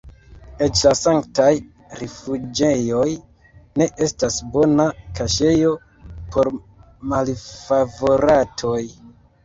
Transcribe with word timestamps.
Eĉ 0.67 0.79
la 0.85 0.93
sanktaj 0.99 1.49
rifuĝejoj 1.99 3.05
ne 3.83 3.91
estas 4.07 4.41
bona 4.57 4.91
kaŝejo 5.21 5.77
por 6.35 6.53
malfavoratoj! 7.17 8.79